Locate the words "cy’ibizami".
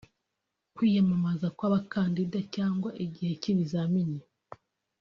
3.41-4.01